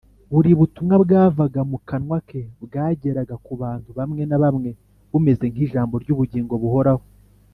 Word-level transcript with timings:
buri 0.31 0.51
butumwa 0.59 0.95
bwavaga 1.03 1.59
mu 1.71 1.77
kanwa 1.89 2.17
ke 2.27 2.41
bwageraga 2.63 3.35
ku 3.45 3.53
bantu 3.61 3.89
bamwe 3.97 4.23
na 4.29 4.37
bamwe 4.43 4.69
bumeze 5.11 5.45
nk’ijambo 5.53 5.93
ry’ubugingo 6.03 6.53
buhoraho 6.63 7.05